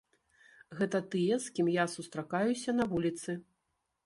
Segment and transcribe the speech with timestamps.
[0.79, 3.31] Гэта тыя, з кім я сустракаюся на вуліцы.